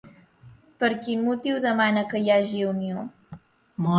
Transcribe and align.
Per 0.83 0.89
quin 1.07 1.21
motiu 1.25 1.59
demana 1.67 2.03
que 2.13 2.21
hi 2.23 2.33
hagi 2.37 2.65
unió? 2.71 3.03